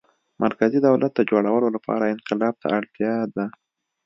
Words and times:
مرکزي 0.43 0.79
دولت 0.87 1.11
د 1.15 1.19
جوړولو 1.31 1.67
لپاره 1.75 2.11
انقلاب 2.15 2.55
ته 2.61 2.67
اړتیا 2.77 3.15
ده. 3.35 3.45